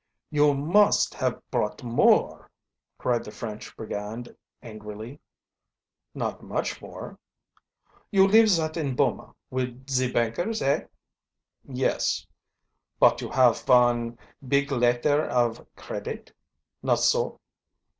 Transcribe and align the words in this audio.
"You 0.31 0.55
must 0.55 1.13
haf 1.13 1.35
brought 1.51 1.83
more!" 1.83 2.49
cried 2.97 3.23
the 3.23 3.29
French 3.29 3.77
brigand 3.77 4.35
angrily. 4.63 5.19
"Not 6.15 6.41
much 6.41 6.81
more." 6.81 7.19
"You 8.09 8.27
leave 8.27 8.49
zat 8.49 8.77
in 8.77 8.95
Boma, 8.95 9.35
wid 9.51 9.87
ze 9.91 10.11
bankers, 10.11 10.59
eh?" 10.63 10.85
"Yes." 11.69 12.25
"But 12.99 13.21
you 13.21 13.29
haf 13.29 13.63
von 13.65 14.17
big 14.47 14.69
lettair 14.71 15.27
of 15.29 15.67
credit, 15.75 16.33
not 16.81 16.95
so?" 16.97 17.39